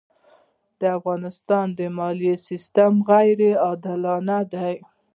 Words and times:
د 0.79 0.81
افغانستان 0.97 1.67
د 1.79 1.81
مالیې 1.97 2.35
سېستم 2.47 2.93
غیرې 3.09 3.51
عادلانه 3.65 4.37
دی. 4.53 4.75